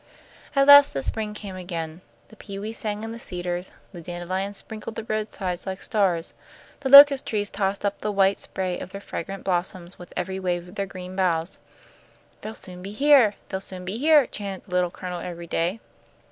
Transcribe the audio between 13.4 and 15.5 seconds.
They'll soon be heah!" chanted the Little Colonel every